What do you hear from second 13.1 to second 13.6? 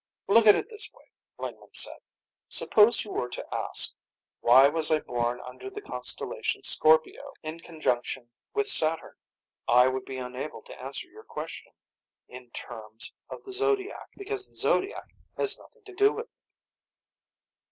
of the